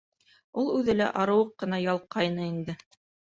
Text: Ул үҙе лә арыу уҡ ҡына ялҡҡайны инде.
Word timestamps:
Ул 0.61 0.69
үҙе 0.77 0.95
лә 0.95 1.09
арыу 1.25 1.43
уҡ 1.45 1.53
ҡына 1.63 1.79
ялҡҡайны 1.83 2.49
инде. 2.55 2.77